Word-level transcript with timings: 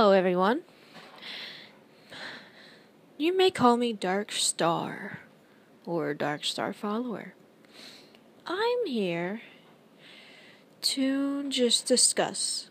Hello, 0.00 0.12
everyone. 0.12 0.60
You 3.16 3.36
may 3.36 3.50
call 3.50 3.76
me 3.76 3.92
Dark 3.92 4.30
Star 4.30 5.18
or 5.84 6.14
Dark 6.14 6.44
Star 6.44 6.72
Follower. 6.72 7.34
I'm 8.46 8.86
here 8.86 9.40
to 10.82 11.48
just 11.48 11.86
discuss 11.86 12.70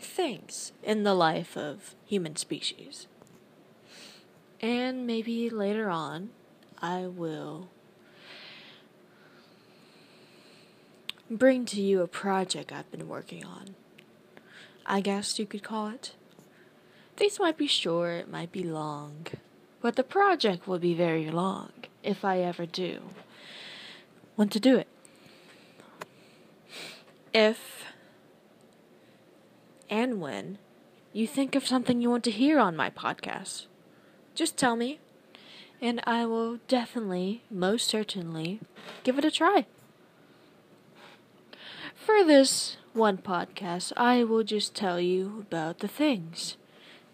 things 0.00 0.72
in 0.82 1.04
the 1.04 1.14
life 1.14 1.56
of 1.56 1.94
human 2.04 2.34
species. 2.34 3.06
And 4.60 5.06
maybe 5.06 5.48
later 5.48 5.88
on, 5.88 6.30
I 6.80 7.06
will 7.06 7.68
bring 11.30 11.64
to 11.66 11.80
you 11.80 12.02
a 12.02 12.08
project 12.08 12.72
I've 12.72 12.90
been 12.90 13.06
working 13.06 13.44
on. 13.44 13.76
I 14.86 15.00
guess 15.00 15.38
you 15.38 15.46
could 15.46 15.62
call 15.62 15.88
it. 15.88 16.14
These 17.16 17.38
might 17.38 17.56
be 17.56 17.66
short, 17.66 18.20
it 18.22 18.30
might 18.30 18.52
be 18.52 18.62
long, 18.62 19.26
but 19.80 19.96
the 19.96 20.04
project 20.04 20.66
will 20.66 20.78
be 20.78 20.94
very 20.94 21.30
long 21.30 21.70
if 22.02 22.24
I 22.24 22.40
ever 22.40 22.66
do 22.66 23.00
want 24.36 24.52
to 24.52 24.60
do 24.60 24.76
it. 24.76 24.88
If 27.32 27.84
and 29.88 30.20
when 30.20 30.58
you 31.12 31.26
think 31.26 31.54
of 31.54 31.66
something 31.66 32.00
you 32.00 32.10
want 32.10 32.24
to 32.24 32.30
hear 32.30 32.58
on 32.58 32.76
my 32.76 32.90
podcast, 32.90 33.66
just 34.34 34.56
tell 34.56 34.76
me, 34.76 35.00
and 35.80 36.00
I 36.06 36.24
will 36.24 36.58
definitely, 36.66 37.42
most 37.50 37.88
certainly, 37.88 38.60
give 39.04 39.18
it 39.18 39.24
a 39.24 39.30
try. 39.30 39.66
For 41.94 42.24
this 42.24 42.78
one 42.94 43.18
podcast, 43.18 43.92
I 43.96 44.24
will 44.24 44.44
just 44.44 44.74
tell 44.74 45.00
you 45.00 45.44
about 45.48 45.78
the 45.78 45.88
things 45.88 46.56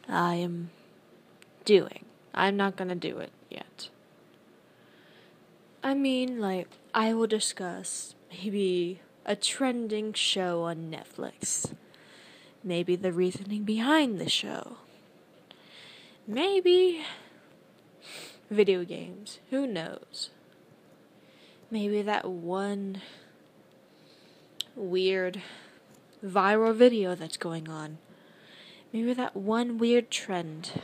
I 0.09 0.35
am 0.35 0.71
doing. 1.65 2.05
I'm 2.35 2.57
not 2.57 2.77
gonna 2.77 2.95
do 2.95 3.19
it 3.19 3.31
yet. 3.51 3.89
I 5.83 5.95
mean, 5.95 6.41
like, 6.41 6.69
I 6.93 7.15
will 7.15 7.27
discuss 7.27 8.15
maybe 8.31 9.01
a 9.25 9.37
trending 9.37 10.13
show 10.13 10.63
on 10.63 10.91
Netflix, 10.91 11.75
maybe 12.65 12.97
the 12.97 13.13
reasoning 13.13 13.63
behind 13.63 14.19
the 14.19 14.29
show, 14.29 14.79
maybe 16.27 17.05
video 18.51 18.85
games, 18.85 19.39
who 19.51 19.67
knows? 19.67 20.31
Maybe 21.71 22.03
that 22.03 22.25
one 22.25 23.03
weird 24.75 25.43
viral 26.25 26.75
video 26.75 27.15
that's 27.15 27.37
going 27.37 27.69
on. 27.69 27.99
Maybe 28.93 29.13
that 29.13 29.37
one 29.37 29.79
weird 29.79 30.11
trend. 30.11 30.83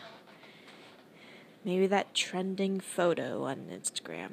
Maybe 1.64 1.86
that 1.86 2.14
trending 2.14 2.80
photo 2.80 3.44
on 3.44 3.68
Instagram. 3.72 4.32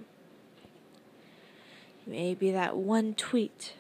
Maybe 2.06 2.52
that 2.52 2.76
one 2.76 3.14
tweet. 3.14 3.74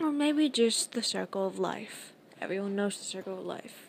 Or 0.00 0.12
maybe 0.12 0.48
just 0.48 0.92
the 0.92 1.02
circle 1.02 1.46
of 1.46 1.58
life. 1.58 2.12
Everyone 2.40 2.76
knows 2.76 2.98
the 2.98 3.04
circle 3.04 3.40
of 3.40 3.44
life. 3.44 3.88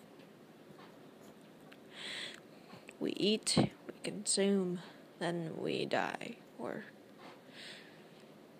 We 2.99 3.11
eat, 3.11 3.55
we 3.57 3.93
consume, 4.03 4.79
then 5.19 5.51
we 5.57 5.85
die. 5.85 6.37
Or. 6.57 6.85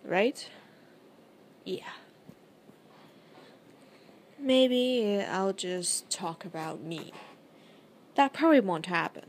Right? 0.05 0.47
Yeah. 1.65 1.89
Maybe 4.49 5.23
I'll 5.29 5.53
just 5.53 6.09
talk 6.09 6.43
about 6.43 6.81
me. 6.81 7.11
That 8.15 8.33
probably 8.33 8.61
won't 8.61 8.87
happen. 8.87 9.25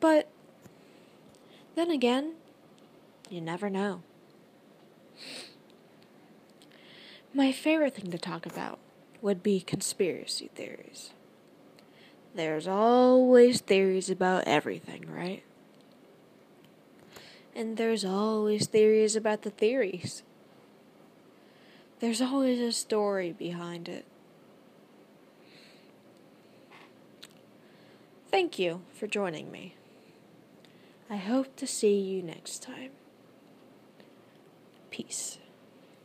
But 0.00 0.28
then 1.76 1.88
again, 1.88 2.32
you 3.28 3.40
never 3.40 3.70
know. 3.70 4.02
My 7.32 7.52
favorite 7.52 7.94
thing 7.94 8.10
to 8.10 8.18
talk 8.18 8.44
about 8.44 8.80
would 9.22 9.40
be 9.40 9.60
conspiracy 9.60 10.50
theories. 10.52 11.10
There's 12.34 12.66
always 12.66 13.60
theories 13.60 14.10
about 14.10 14.48
everything, 14.48 15.04
right? 15.08 15.44
And 17.54 17.76
there's 17.76 18.04
always 18.04 18.66
theories 18.66 19.14
about 19.14 19.42
the 19.42 19.50
theories. 19.50 20.24
There's 22.00 22.22
always 22.22 22.60
a 22.60 22.72
story 22.72 23.32
behind 23.32 23.86
it. 23.86 24.06
Thank 28.30 28.58
you 28.58 28.80
for 28.94 29.06
joining 29.06 29.50
me. 29.50 29.74
I 31.10 31.16
hope 31.16 31.56
to 31.56 31.66
see 31.66 31.98
you 32.00 32.22
next 32.22 32.62
time. 32.62 32.92
Peace. 34.90 35.38